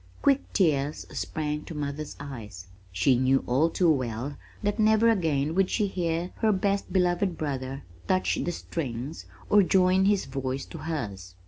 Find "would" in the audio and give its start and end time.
5.53-5.69